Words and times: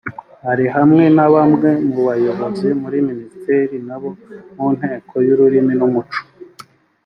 Ari 0.51 0.65
hamwe 0.75 1.03
na 1.15 1.27
bamwe 1.33 1.69
mu 1.87 1.99
bayobozi 2.07 2.67
muri 2.81 2.97
Minisiteri 3.07 3.75
n’abo 3.87 4.09
mu 4.55 4.67
Nteko 4.77 5.13
y’Ururimi 5.25 5.73
n’Umuco 5.79 6.21